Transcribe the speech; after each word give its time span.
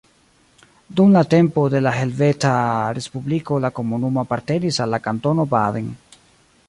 Dum 0.99 1.11
la 1.15 1.21
tempo 1.33 1.65
de 1.73 1.81
la 1.87 1.93
Helveta 1.97 2.53
Respubliko 2.99 3.61
la 3.67 3.71
komunumo 3.81 4.23
apartenis 4.25 4.81
al 4.87 4.93
la 4.97 5.01
Kantono 5.11 5.47
Baden. 5.55 5.97